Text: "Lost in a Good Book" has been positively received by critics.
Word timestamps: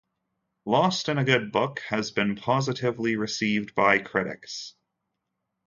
"Lost 0.65 1.09
in 1.09 1.19
a 1.19 1.23
Good 1.23 1.51
Book" 1.51 1.77
has 1.89 2.09
been 2.09 2.35
positively 2.35 3.17
received 3.17 3.75
by 3.75 3.99
critics. 3.99 4.73